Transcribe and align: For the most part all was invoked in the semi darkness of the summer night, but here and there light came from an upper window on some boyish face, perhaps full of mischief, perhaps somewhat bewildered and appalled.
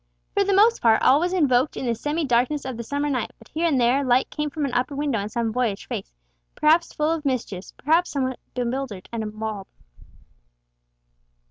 For 0.33 0.43
the 0.43 0.55
most 0.55 0.81
part 0.81 0.99
all 1.03 1.19
was 1.19 1.31
invoked 1.31 1.77
in 1.77 1.85
the 1.85 1.93
semi 1.93 2.25
darkness 2.25 2.65
of 2.65 2.75
the 2.75 2.81
summer 2.81 3.07
night, 3.07 3.29
but 3.37 3.49
here 3.49 3.67
and 3.67 3.79
there 3.79 4.03
light 4.03 4.31
came 4.31 4.49
from 4.49 4.65
an 4.65 4.73
upper 4.73 4.95
window 4.95 5.19
on 5.19 5.29
some 5.29 5.51
boyish 5.51 5.87
face, 5.87 6.11
perhaps 6.55 6.91
full 6.91 7.11
of 7.11 7.23
mischief, 7.23 7.65
perhaps 7.77 8.09
somewhat 8.09 8.39
bewildered 8.55 9.07
and 9.11 9.21
appalled. 9.23 9.67